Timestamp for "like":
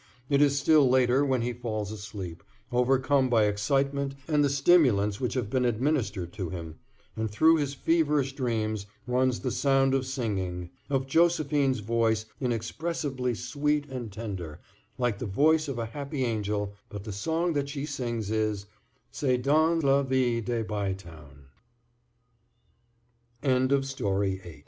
14.97-15.19